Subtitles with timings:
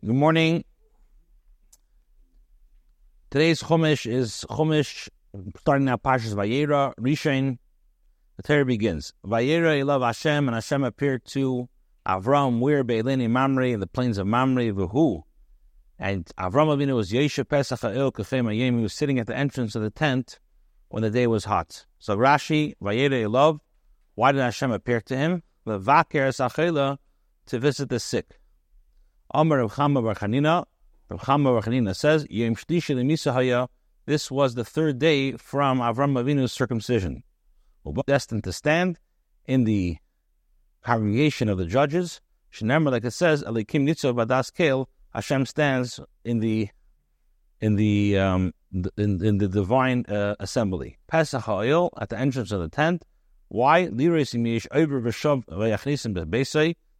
[0.00, 0.64] Good morning.
[3.30, 5.10] Today's Chumash is Chumash,
[5.58, 7.58] starting now Pashas Vayera, Rishon.
[8.38, 9.12] The Torah begins.
[9.22, 11.68] Vayera Elav Hashem, and Hashem appeared to
[12.06, 15.24] Avram, where Be'eleni Mamre, in the plains of Mamre, Vuhu.
[15.98, 18.76] And Avram Avinu was Yesha Pesach Ha'il Ayem.
[18.78, 20.38] He was sitting at the entrance of the tent
[20.88, 21.84] when the day was hot.
[21.98, 23.58] So Rashi, Vayera Elav,
[24.14, 25.42] why did Hashem appear to him?
[25.66, 26.96] The Vaker Sachela,
[27.44, 28.38] to visit the sick.
[29.34, 30.64] Amar Rav Chama Bar Chanina,
[31.10, 33.68] Chama Bar Chanina says, Yom Shlishi
[34.04, 37.22] this was the third day from Avram Avinu's circumcision.
[38.06, 38.98] Destined to stand
[39.46, 39.96] in the
[40.82, 42.20] congregation of the judges.
[42.52, 46.68] Shenemar, like it says, Alikim Nitzo Badas Kel, Hashem stands in the
[47.60, 48.52] in the um,
[48.96, 50.98] in, in the divine uh, assembly.
[51.06, 53.04] Pesach Ha'il at the entrance of the tent.
[53.48, 53.86] Why?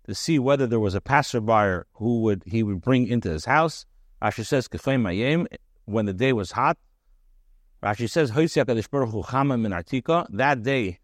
[0.06, 3.86] To see whether there was a passerby who would he would bring into his house.
[4.20, 4.68] Rashi says,
[5.84, 6.78] when the day was hot.
[7.82, 8.30] Rashi says,
[10.36, 10.98] that day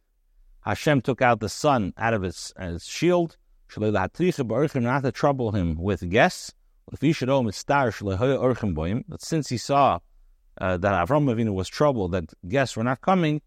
[0.61, 3.37] Hashem took out the sun out of its, its shield,
[3.77, 6.55] not to trouble him with guests.
[6.91, 7.01] But
[9.23, 9.99] since he saw
[10.61, 13.43] uh, that Avram Avinu was troubled, that guests were not coming,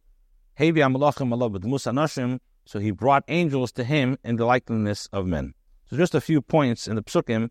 [2.65, 5.53] so he brought angels to him in the likeness of men.
[5.89, 7.49] So just a few points in the psukim.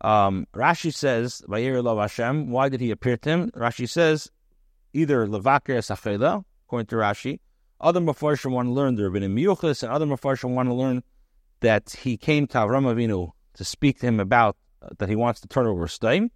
[0.00, 3.50] Um, Rashi says, Vayir Hashem, why did he appear to him?
[3.52, 4.30] Rashi says,
[4.92, 7.40] either Levaker Sachela, according to Rashi.
[7.80, 11.02] Other Mepharshim want to learn the Rabbinim Miyuchas, and other Mepharshim want to learn
[11.60, 15.40] that he came to Avram Avinu to speak to him about uh, that he wants
[15.40, 16.30] to turn over Stein.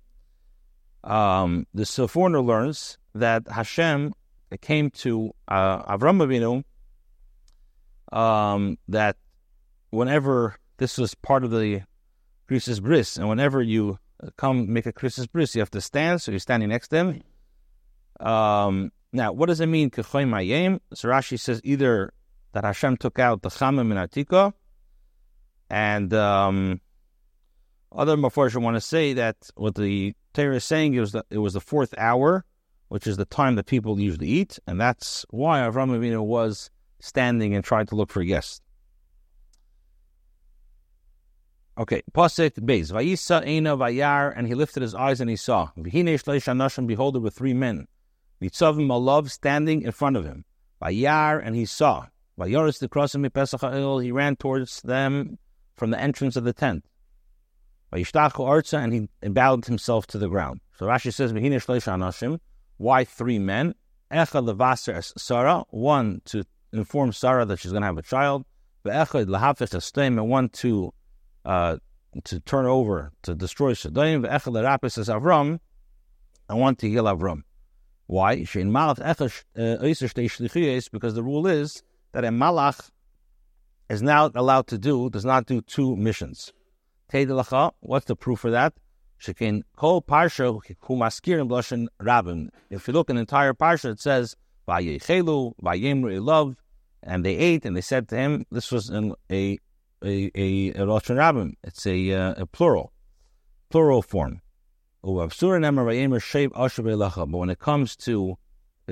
[1.04, 4.12] Um, the Sforno learns that Hashem
[4.60, 6.64] came to uh, Avram Avinu
[8.12, 9.16] um, that
[9.90, 11.82] whenever this was part of the
[12.48, 13.98] Krisis Bris, and whenever you
[14.36, 18.26] come make a Krisis Bris, you have to stand, so you're standing next to him.
[18.26, 19.90] Um, now, what does it mean?
[19.92, 22.12] So Rashi says either
[22.52, 24.52] that Hashem took out the Chamim in Atika,
[25.68, 26.80] and um,
[27.92, 31.54] other Mepharshim want to say that what the Torah is saying is that it was
[31.54, 32.44] the fourth hour,
[32.88, 36.70] which is the time that people usually eat, and that's why Avram Avinu was
[37.00, 38.60] standing and trying to look for guests.
[41.78, 42.90] Okay, Pasik Beis.
[42.90, 45.68] Vayisa Eina Vayar, and he lifted his eyes and he saw.
[45.76, 47.86] V'hine Shleish behold, there were three men.
[48.40, 50.46] Nitzavim Malav standing in front of him.
[50.82, 52.06] Vayar, and he saw.
[52.38, 53.60] Vayaris the crossing Pesach
[54.02, 55.38] he ran towards them
[55.74, 56.86] from the entrance of the tent.
[57.92, 58.92] Vayishtachu Arza, and
[59.22, 60.60] he bowed himself to the ground.
[60.78, 62.40] So Rashi says, V'hine Shleish Anashim,
[62.78, 63.74] why three men?
[64.10, 66.44] Echa Levaser Sarah, one to
[66.78, 68.44] inform Sarah that she's going to have a child.
[68.84, 70.92] Ve'echad Lahafis Astem, and one to
[71.44, 71.76] uh,
[72.24, 74.26] to turn over, to destroy Shadayim.
[74.26, 75.58] Ve'echad Lerapis Avram,
[76.48, 77.42] and one to heal Avram.
[78.06, 78.36] Why?
[78.36, 78.64] Because
[79.54, 81.82] the rule is
[82.12, 82.90] that a malach
[83.88, 86.52] is now allowed to do, does not do two missions.
[87.10, 88.74] What's the proof for that?
[89.20, 92.50] Shekin kol parsha hu maskir in blushin rabin.
[92.70, 94.36] If you look in the entire parsha, it says
[94.68, 96.56] vayechelu vayemru love,
[97.06, 98.44] and they ate and they said to him.
[98.50, 99.58] This was in a
[100.04, 101.56] a a, a Rosh Rabin.
[101.62, 102.92] It's a uh, a plural,
[103.70, 104.40] plural form.
[105.02, 105.12] But
[107.42, 108.36] when it comes to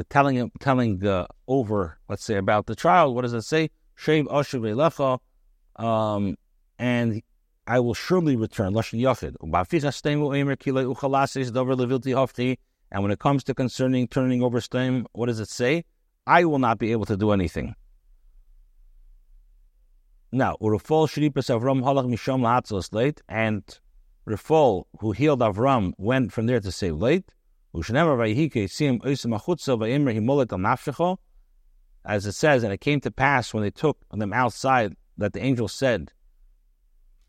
[0.09, 3.71] telling telling uh, over, let's say about the child, what does it say?
[5.77, 6.37] Um,
[6.79, 7.23] and
[7.67, 8.75] I will surely return.
[12.91, 15.85] And when it comes to concerning turning over stem, what does it say?
[16.27, 17.75] I will not be able to do anything.
[20.34, 23.62] Now, Urufol Shripas Avram Halach Misham Lahatzalas late, and
[24.27, 27.33] Rafal, who healed Avram, went from there to save late.
[27.72, 27.89] As
[32.27, 35.69] it says, and it came to pass when they took them outside that the angel
[35.69, 36.11] said,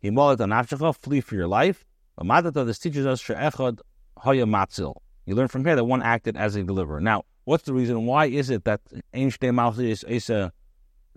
[0.01, 1.85] Flee for your life.
[2.17, 3.35] This teaches us You
[5.35, 7.01] learn from here that one acted as a deliverer.
[7.01, 8.07] Now, what's the reason?
[8.07, 8.81] Why is it that
[9.13, 10.51] Ein Malchi is Esa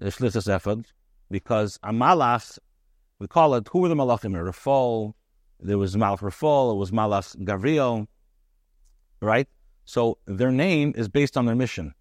[0.02, 0.84] Shlichas Ephod?
[1.30, 2.58] Because a malach,
[3.18, 4.32] we call it, who were the malachim?
[4.32, 5.14] Rafal,
[5.60, 8.06] there was Malach Rafal, it was Malach Gavriel,
[9.20, 9.48] right?
[9.84, 11.94] So their name is based on their mission.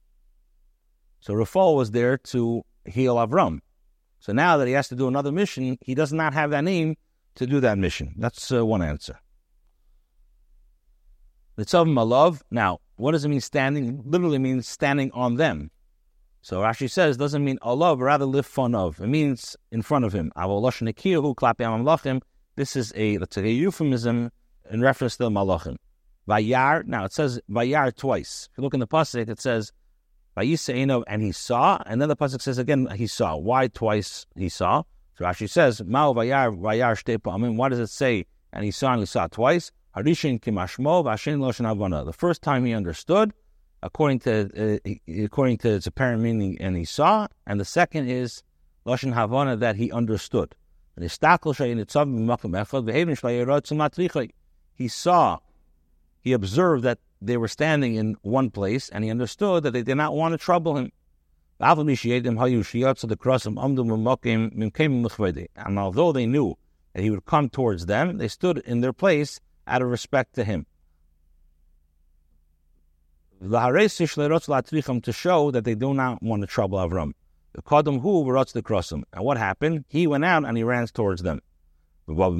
[1.19, 3.59] So Rafal was there to heal Avram.
[4.19, 6.97] So now that he has to do another mission, he does not have that name
[7.35, 8.15] to do that mission.
[8.17, 9.19] That's uh, one answer.
[11.57, 12.41] Litzav Malav.
[12.51, 14.03] Now, what does it mean standing?
[14.05, 15.71] Literally means standing on them.
[16.47, 19.01] So Rashi says doesn't mean Allah, but rather live fun of.
[19.01, 20.31] It means in front of him.
[22.55, 24.31] This is a say a euphemism
[24.71, 25.75] in reference to the malachim.
[26.25, 26.85] Vayar.
[26.85, 28.47] Now it says Vayar twice.
[28.49, 29.73] If you look in the pasuk, it says
[30.37, 33.35] Vayiseino, and he saw, and then the pasuk says again he saw.
[33.35, 34.83] Why twice he saw?
[35.17, 37.33] So Rashi says Mao Vayar Vayar Shtepa.
[37.33, 39.73] I mean, why does it say and he saw and he saw twice?
[39.97, 41.03] Harishin kimashmo.
[42.05, 43.33] The first time he understood,
[43.83, 48.43] according to uh, according to its apparent meaning, and he saw, and the second is
[48.85, 50.55] loshen havana that he understood.
[50.99, 51.07] He
[54.87, 55.39] saw
[56.21, 59.95] he observed that they were standing in one place, and he understood that they did
[59.95, 60.91] not want to trouble him.
[61.59, 61.89] And
[65.79, 66.55] although they knew
[66.93, 70.43] that he would come towards them, they stood in their place out of respect to
[70.43, 70.65] him.
[73.39, 77.13] To show that they do not want to trouble Avram.
[79.13, 79.85] And what happened?
[79.87, 81.41] He went out and he ran towards them.
[82.07, 82.35] And Baba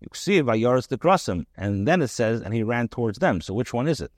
[0.01, 3.39] The and then it says, and he ran towards them.
[3.39, 4.11] So which one is it?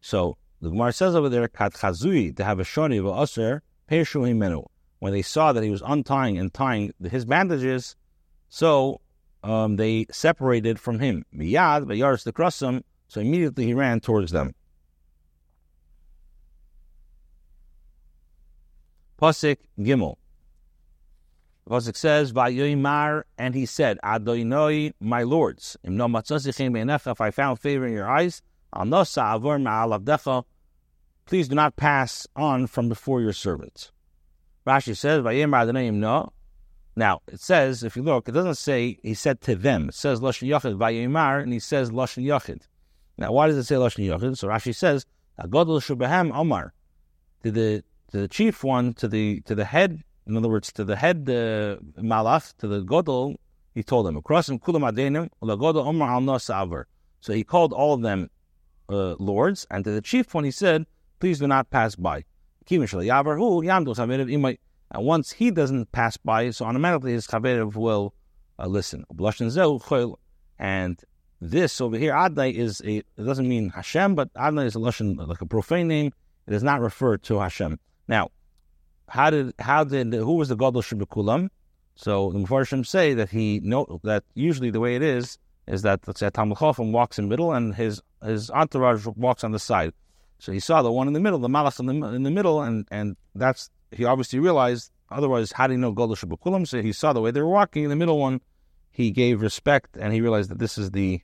[0.00, 4.64] So the Gemara says over there, Kat Chazui to have a shoni of Aser, Peshu.
[5.00, 7.96] When they saw that he was untying and tying his bandages,
[8.48, 9.00] so
[9.44, 11.24] um, they separated from him.
[11.32, 14.54] Miyad Vayaris the Krasim, so immediately he ran towards them.
[19.20, 20.16] Pasik Gimel.
[21.68, 28.10] Pasuk says, "Vayoymar," and he said, "Adonai, my lords, if I found favor in your
[28.10, 28.42] eyes,
[31.26, 33.92] please do not pass on from before your servants."
[34.66, 36.32] Rashi says, "Vayoymar Adonai no."
[36.96, 39.88] Now it says, if you look, it doesn't say he said to them.
[39.88, 42.62] It says lashon yachid vayoymar, and he says lashon yachid.
[43.16, 44.36] Now, why does it say lashon yachid?
[44.36, 45.06] So Rashi says,
[45.40, 46.72] "Agodol shubahem Omar,"
[47.42, 47.82] to the
[48.12, 51.28] to the chief one, to the to the head in other words, to the head
[51.28, 53.36] uh, malach, to the godol,
[53.74, 56.38] he told them, kulam adenim, omar al
[57.20, 58.30] So he called all of them
[58.88, 60.86] uh, lords, and to the chief one he said,
[61.20, 62.24] please do not pass by.
[64.90, 68.14] And once he doesn't pass by, so automatically his chaverev will
[68.58, 69.04] uh, listen.
[70.58, 71.00] And
[71.40, 75.26] this over here, Adnai is a, it doesn't mean Hashem, but Adnai is a lashon,
[75.26, 76.12] like a profane name.
[76.46, 77.78] It does not refer to Hashem.
[78.06, 78.30] Now,
[79.08, 81.48] how did how did who was the gadol shebekulam?
[81.96, 86.00] So the Mepharshim say that he know that usually the way it is is that
[86.06, 89.58] let's say Talmud Chacham walks in the middle and his his entourage walks on the
[89.58, 89.92] side.
[90.38, 92.62] So he saw the one in the middle, the malach in the in the middle,
[92.62, 94.90] and and that's he obviously realized.
[95.10, 96.66] Otherwise, how do you know gadol shebekulam?
[96.66, 97.84] So he saw the way they were walking.
[97.84, 98.40] in The middle one,
[98.90, 101.20] he gave respect and he realized that this is the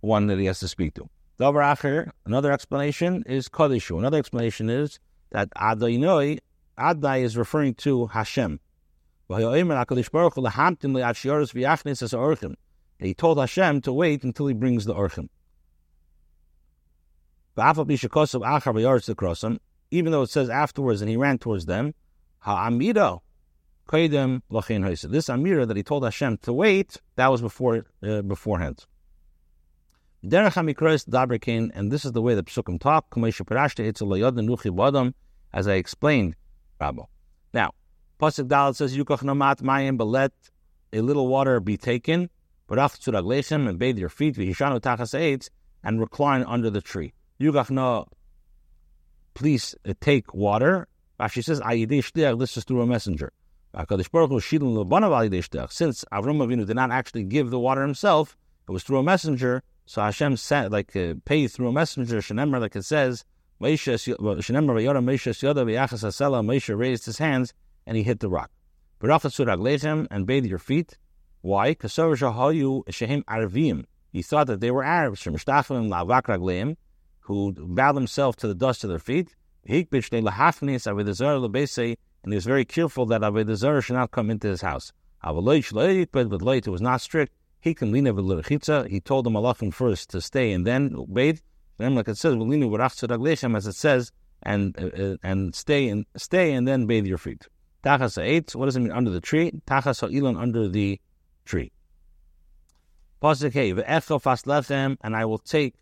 [0.00, 1.08] one that he has to speak to.
[1.38, 3.98] Another explanation is Kadishu.
[3.98, 4.98] Another explanation is
[5.30, 6.38] that Adonai
[6.78, 8.60] Adai is referring to Hashem.
[12.98, 15.28] He told Hashem to wait until he brings the Orchim.
[19.90, 21.94] Even though it says afterwards and he ran towards them,
[22.42, 23.20] Ha'amira
[23.88, 28.84] This Amira that he told Hashem to wait, that was before uh, beforehand.
[30.24, 33.06] Derech HaMikros Dabrakin, and this is the way the Psukim talk,
[35.54, 36.36] as I explained
[36.80, 37.06] Rabbo.
[37.52, 37.72] Now,
[38.20, 40.32] Pasuk Dalit says, Yukach namat mayim, but let
[40.92, 42.30] a little water be taken,
[42.66, 45.50] but after and bathe your feet, v'hishanu tachas eitz,
[45.84, 47.12] and recline under the tree.
[47.40, 48.06] Yukach no,
[49.34, 50.88] please uh, take water.
[51.20, 51.60] Rashi says,
[52.38, 53.32] this is through a messenger.
[53.74, 53.88] Since
[56.12, 58.36] Avram Avinu did not actually give the water himself,
[58.68, 59.62] it was through a messenger.
[59.86, 63.24] So Hashem said, like, uh, paid through a messenger, Shenemar, like it says,
[63.60, 63.88] Moshe
[66.78, 67.54] raised his hands
[67.86, 68.50] and he hit the rock.
[69.00, 70.98] And bathe your feet.
[71.42, 71.68] Why?
[71.70, 71.74] He
[74.22, 75.36] thought that they were Arabs from
[77.20, 79.34] who bowed themselves to the dust of their feet.
[79.64, 79.86] And
[82.32, 84.92] he was very careful that avodah zarah should not come into his house.
[85.22, 87.34] But was not strict.
[87.60, 91.38] He can lean over He told the malachim first to stay and then bathe.
[91.78, 96.86] Then, like it says, as it says, and uh, and stay and stay and then
[96.86, 97.46] bathe your feet.
[97.84, 98.54] Tachas eight.
[98.54, 99.52] What does it mean under the tree?
[99.66, 101.00] Tachas ilan under the
[101.44, 101.72] tree.
[103.22, 105.74] Pasuk hey and I will take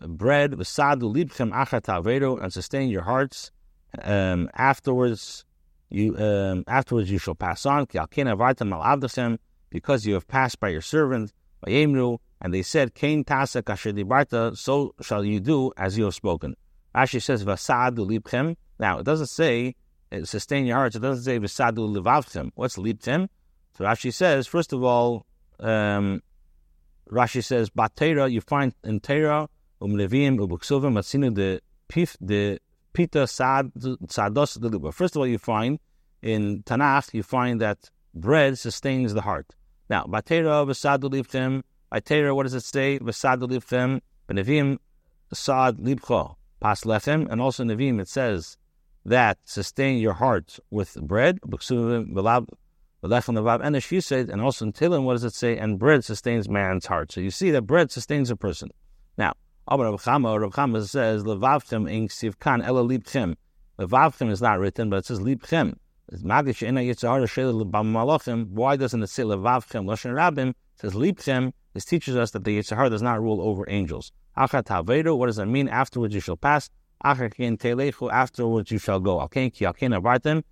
[0.00, 3.50] bread v'sadu libchem achat and sustain your hearts.
[4.02, 5.44] Um, afterwards,
[5.88, 7.86] you um, afterwards you shall pass on
[9.70, 11.32] because you have passed by your servant.
[11.66, 16.56] And they said, Kain tasa so shall you do as you have spoken.
[16.94, 18.56] Rashi says, Vasad libchem.
[18.78, 19.74] Now, it doesn't say
[20.12, 20.96] uh, sustain your hearts.
[20.96, 22.50] It doesn't say v'sadu levavchem.
[22.54, 23.28] What's liptim?
[23.76, 25.26] So Rashi says, first of all,
[25.58, 26.22] um,
[27.10, 29.48] Rashi says, Batera, you find in Tera,
[29.84, 32.16] um Levim, pif,
[32.92, 33.26] pita
[34.92, 35.78] First of all, you find
[36.22, 39.54] in Tanakh, you find that bread sustains the heart.
[39.90, 41.62] Now, Batera, v'sadu liptim,
[41.92, 42.98] Batera, what does it say?
[42.98, 44.78] V'sadu liptim, Benevim,
[45.32, 48.56] sad libcho, pas lechem, and also Nevim it says
[49.04, 52.48] that sustain your heart with bread, buksuvim,
[53.62, 55.58] and she said, and also in Tehillim, what does it say?
[55.58, 57.12] And bread sustains man's heart.
[57.12, 58.70] So you see that bread sustains a person.
[59.18, 59.34] Now,
[59.66, 63.34] Rav Chama, Rav Chama says, Levavchem in sivkan ela libchem.
[63.78, 65.74] Levavchem is not written, but it says libchem.
[66.06, 66.42] Why
[68.76, 70.50] doesn't it say levavchem lashon rabim?
[70.50, 71.52] It says libchem.
[71.72, 74.12] This teaches us that the Yitzhar does not rule over angels.
[74.36, 75.16] Achat havedu.
[75.16, 75.68] What does that mean?
[75.68, 76.68] Afterwards you shall pass.
[77.02, 79.20] Afterwards you shall go.
[79.22, 80.42] Okay, ki alkein avartem.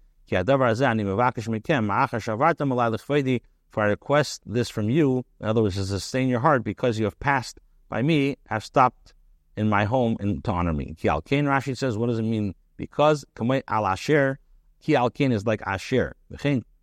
[3.71, 7.05] For I request this from you, in other words, to sustain your heart, because you
[7.05, 7.59] have passed
[7.93, 9.13] by me, have stopped
[9.55, 10.95] in my home and to honor me.
[10.99, 12.55] Ki al Rashi says, what does it mean?
[12.79, 14.39] Because kamei al asher,
[14.81, 16.17] ki al is like asher.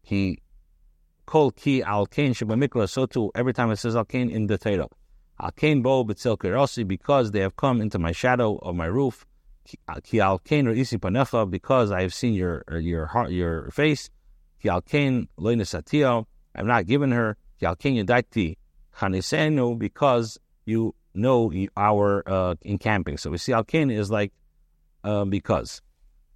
[0.06, 0.40] Ki
[1.26, 2.34] kol ki al kain.
[2.36, 4.88] So too, every time it says al in the Torah.
[5.42, 9.26] Al kain bo b'tzil because they have come into my shadow of my roof
[10.04, 13.32] ki uh, al kain or isi panecha, because I have seen your uh, your heart,
[13.32, 14.10] your face.
[14.62, 17.38] Ki al kain loinesatio, I have not given her.
[17.60, 18.58] Ki al kain yadaiti
[18.98, 23.18] chanisenu, because you know our uh, encamping.
[23.18, 24.34] So we see al kain is like
[25.04, 25.82] uh, because.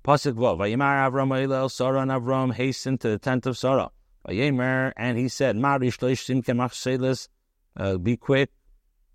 [0.03, 0.58] Pasuk vav.
[0.58, 3.89] Vayimar Avram Elel Sarah and Avram hastened to the tent of Sarah.
[4.27, 7.27] Vayemer and he said, Marish loishim kemach
[7.75, 8.50] uh, Be quick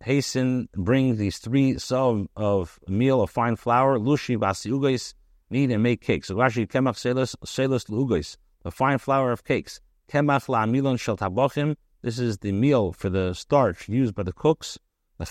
[0.03, 5.15] hasten, bring these three some of meal of fine flour, lushi basi ugais,
[5.51, 6.29] knead and make cakes.
[6.29, 9.81] So Rashi kemach selas selas ugais, the fine flour of cakes.
[10.11, 11.77] Kemach la milon shel tabochim.
[12.03, 14.79] This is the meal for the starch used by the cooks.
[15.21, 15.27] To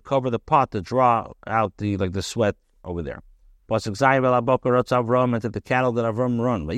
[0.00, 3.22] cover the pot to draw out the like the sweat over there.
[3.70, 6.68] Into the cattle that Avram run.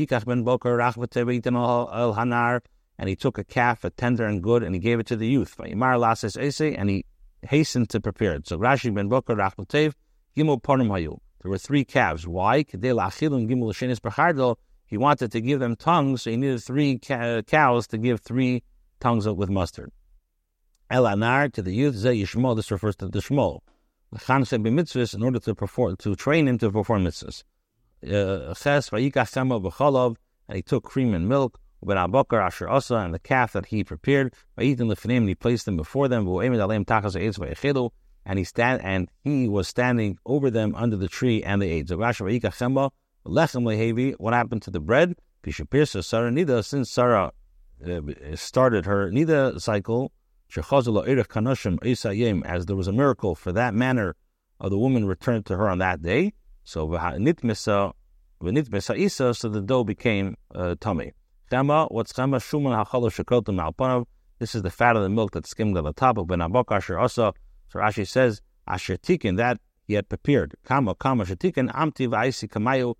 [2.98, 5.26] And he took a calf, a tender and good, and he gave it to the
[5.26, 5.58] youth.
[5.58, 7.06] And he
[7.42, 8.46] hastened to prepare it.
[8.46, 9.94] So Rashi ben Boker Rachmatev,
[10.36, 11.18] Gimel Pornim Hayu.
[11.40, 12.26] There were three calves.
[12.26, 12.66] Why?
[14.86, 18.62] He wanted to give them tongues, so he needed three cows to give three
[19.00, 19.90] tongues with mustard.
[20.90, 23.60] El Anar to the youth, Zeh this refers to the Shmol.
[24.12, 27.44] mitzvahs in order to perform, to train him to perform mitzvahs.
[28.02, 28.52] Uh,
[30.48, 31.60] and he took cream and milk.
[31.82, 34.34] Ben Abokar Asher Asa and the calf that he prepared.
[34.58, 36.26] Vayitin Lefnim, and he placed them before them.
[38.26, 41.88] And he stand and he was standing over them under the tree, and they ate.
[41.88, 42.90] So Lechem
[43.26, 44.14] Lehevi.
[44.18, 45.14] What happened to the bread?
[45.42, 46.64] Pishapirsa Sarah Nida.
[46.64, 47.32] Since Sarah
[47.86, 48.00] uh,
[48.34, 50.12] started her Nida cycle,
[50.56, 50.66] as
[52.66, 54.16] there was a miracle for that manner
[54.58, 56.32] of the woman returned to her on that day.
[56.64, 57.92] So Nitmisa,
[58.96, 61.12] Isa, so the dough became uh, tummy.
[61.50, 62.38] Chema, what's chema?
[62.38, 64.06] Shuman.
[64.38, 66.74] This is the fat of the milk that skimmed on the top of Ben Abok
[66.74, 67.34] Asher also.
[67.68, 70.54] So Rashi says, Asher tikin, that he had prepared.
[70.64, 72.94] Kama, kama, shetikin, amti v'aisi kamayu.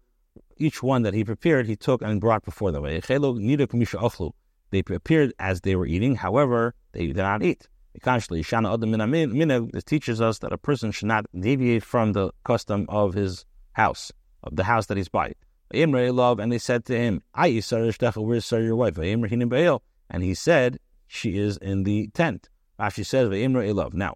[0.57, 2.85] Each one that he prepared, he took and brought before them.
[4.71, 7.69] They prepared as they were eating, however, they did not eat.
[7.95, 14.13] This teaches us that a person should not deviate from the custom of his house,
[14.45, 15.35] of the house that he's by
[15.73, 17.71] and they said to him, Where's
[18.53, 18.99] your wife?
[18.99, 22.49] And he said, She is in the tent.
[22.79, 23.29] Rashi says,
[23.93, 24.15] Now.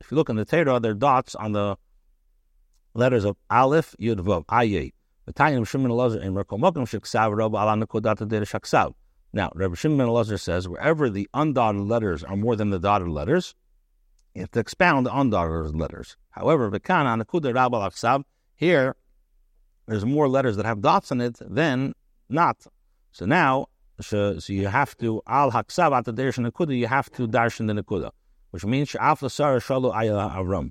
[0.00, 1.76] If you look in the Torah, there are dots on the
[2.94, 4.92] letters of Aleph Yud Vov, Aye.
[9.32, 13.54] Now, Rabbi Shimon Elazar says, wherever the undotted letters are more than the dotted letters,
[14.34, 16.16] you have to expound the undotted letters.
[16.30, 18.24] However, Vikana Nakuda Rabal Aksav,
[18.56, 18.96] here
[19.86, 21.94] there's more letters that have dots in it than
[22.28, 22.66] not.
[23.12, 23.66] So now,
[24.00, 26.76] so, you have to al haksav at the darshan nakuda.
[26.76, 28.12] You have to darshan the nakuda,
[28.50, 30.70] which means after Sarah shalu ayah Avram.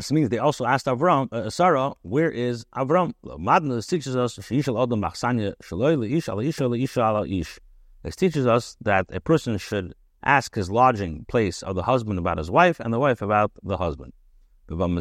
[0.00, 3.12] This means they also asked Avram, uh, Sarah, where is Avram?
[3.22, 4.46] Madna teaches us This
[8.16, 12.50] teaches us that a person should ask his lodging place of the husband about his
[12.50, 14.14] wife, and the wife about the husband.
[14.70, 14.94] Now, in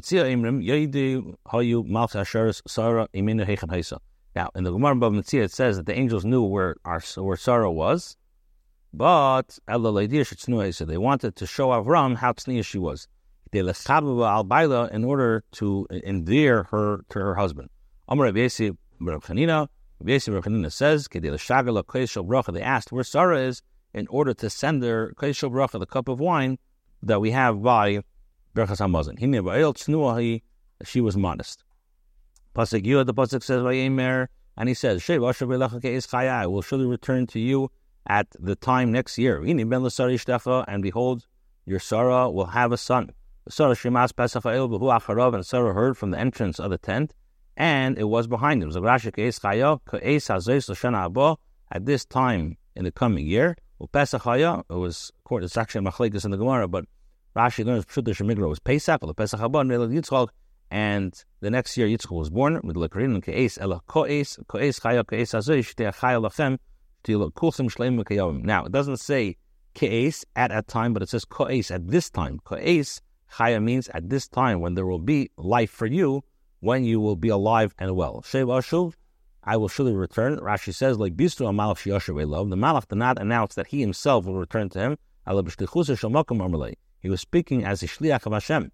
[4.65, 8.18] the Gemara Bava Metzia, it says that the angels knew where our, where Sarah was,
[8.94, 13.08] but they wanted to show Avram how tzniya she was.
[13.51, 17.70] In order to endear her to her husband.
[18.08, 19.68] Amar Rabbi Chanina,
[20.00, 20.18] Rabbi
[20.70, 23.62] says, They asked where Sarah is
[23.94, 26.58] in order to send her Kaishal Bracha, the cup of wine
[27.03, 28.03] that we have by
[28.56, 29.18] Berachas Hamazon.
[30.86, 31.63] She was modest.
[32.56, 33.63] Pasuk Yud, the Pasuk says,
[34.58, 37.72] and he says, I will surely return to you
[38.08, 39.41] at the time next year.
[39.41, 41.25] And behold,
[41.65, 43.12] your Sarah will have a son.
[43.50, 47.15] Sarah Shemas and Sarah heard from the entrance of the tent,
[47.58, 48.70] and it was behind him.
[51.72, 53.89] At this time in the coming year, it
[54.70, 56.86] was according to section Machlekes in the Gemara, but
[57.36, 60.29] Rashi learns Pshuta Shemigra was Pesach, the Pesach Haba, Yitzchak,
[60.70, 65.03] and the next year Yitzchak was born with Lekarin and Ke'es, Ela Ko'es, Ko'es Chaya,
[65.06, 66.60] Ko'es Hazoi, Shtei Chaya Lachem.
[68.44, 69.38] Now, it doesn't say
[69.74, 72.39] Ke'es at a time, but it says Ko'es at this time.
[72.44, 73.01] Ko'es,
[73.34, 76.24] Chaya means at this time when there will be life for you,
[76.60, 78.22] when you will be alive and well.
[78.22, 78.94] Shev Ashuv,
[79.44, 80.38] I will surely return.
[80.40, 82.50] Rashi says, like Bistu Amalach Shioshav love.
[82.50, 84.98] The Malach did not announce that he himself will return to him.
[87.02, 88.72] He was speaking as a Shliach of Hashem.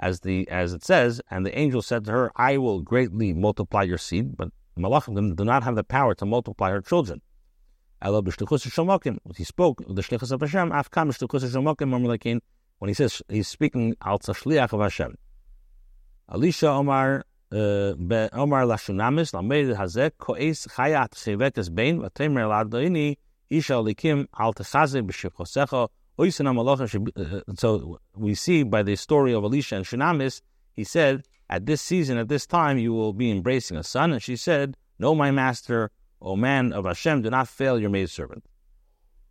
[0.00, 3.82] As the as it says, and the angel said to her, I will greatly multiply
[3.82, 7.20] your seed, but Malachim do not have the power to multiply her children.
[8.00, 12.40] He spoke the Shlichus of Hashem, Afkam Shomokim,
[12.78, 15.16] when he says he's speaking al Shliach of Hashem.
[16.32, 23.16] Elisha Omar uh, Omar Lashunamis Lamed Hazek Koes Chayat Chevetes Bein Vatemer Ladini
[23.50, 25.88] Isha Likim Al Techaze B'Shivchosecha
[26.18, 30.42] uh, So we see by the story of Elisha and Shunamis,
[30.74, 34.22] he said, "At this season, at this time, you will be embracing a son." And
[34.22, 38.44] she said, "No, my master, O man of Hashem, do not fail your maidservant."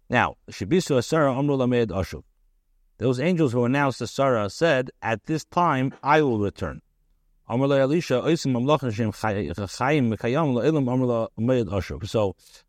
[0.10, 2.24] Now, Shibisu Asara Amru Lamed Ashuv.
[2.98, 4.08] Those angels who announced to
[4.50, 6.82] said, "At this time, I will return."
[7.50, 7.64] So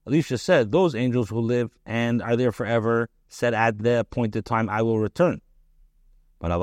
[0.06, 4.68] Elisha said, Those angels who live and are there forever said, At the appointed time
[4.70, 5.40] I will return.
[6.38, 6.54] But I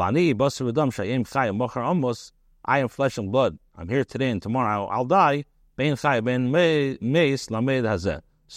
[2.80, 3.60] am flesh and blood.
[3.76, 5.44] I'm here today and tomorrow I'll die.
[5.78, 5.84] So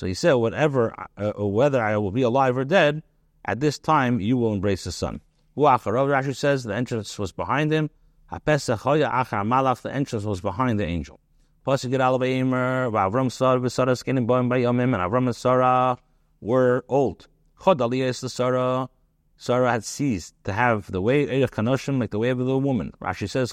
[0.07, 3.03] he said, Whatever, uh, whether I will be alive or dead,
[3.45, 5.21] at this time you will embrace the son.
[5.57, 7.91] Rashi says the entrance was behind him.
[8.31, 11.19] The entrance was behind the angel.
[11.67, 11.99] Skinning
[14.27, 15.99] boim and Avram and Sarah
[16.41, 17.27] were old.
[19.41, 22.93] Sarah, had ceased to have the way Kanoshim, like the way of the woman.
[23.01, 23.53] Rashi says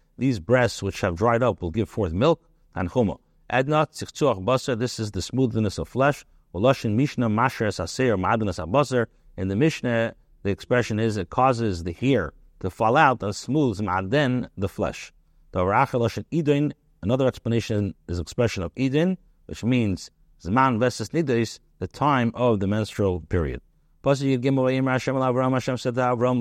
[0.21, 2.47] These breasts which have dried up will give forth milk.
[2.75, 3.17] And chuma.
[3.49, 4.77] Adna tziktuach basar.
[4.77, 6.23] This is the smoothness of flesh.
[6.53, 9.07] Ulashin mishna masher saseir ma'adnas abasar.
[9.35, 13.81] In the Mishnah, the expression is it causes the hair to fall out and smooths
[13.81, 15.11] ma'aden the flesh.
[15.53, 22.31] The idin, another explanation is expression of idin, which means zman veses nidis, the time
[22.35, 23.59] of the menstrual period.
[24.03, 26.39] Hashem said to Avram,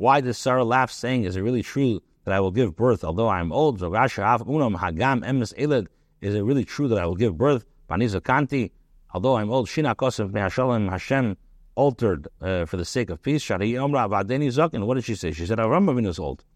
[0.00, 3.28] Why does Sarah laugh, saying, Is it really true that I will give birth, although
[3.28, 3.82] I am old?
[3.82, 3.88] Is it
[6.42, 7.66] really true that I will give birth?
[7.90, 11.36] Although I'm old, Shina Kosov Hashem
[11.74, 13.42] altered uh, for the sake of peace.
[13.42, 14.86] Shari Omra Vadeni Zakin.
[14.86, 15.32] What did she say?
[15.32, 16.46] She said, Avram is old.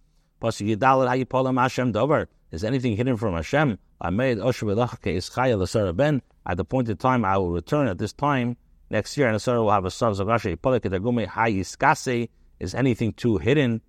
[0.40, 2.26] Hashem.
[2.50, 3.78] Is anything hidden from Hashem?
[4.00, 6.22] I made Lasara Ben.
[6.46, 8.56] At the appointed time, I will return at this time
[8.88, 10.14] next year, and Sarah will have a son.
[10.14, 12.30] Zagashe Ipolek Edagume Hayiskase.
[12.60, 13.80] Is anything too hidden?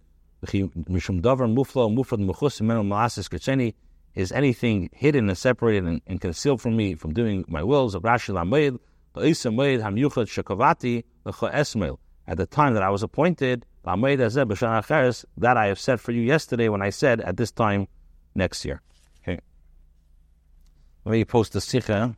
[4.15, 7.89] Is anything hidden and separated and, and, concealed from me from doing my will?
[7.89, 8.80] Zagrashi Lamed.
[12.28, 16.82] At the time that I was appointed, that I have said for you yesterday when
[16.82, 17.88] I said at this time
[18.34, 18.82] next year.
[19.21, 19.39] Okay.
[21.06, 22.15] Let me post the sikha.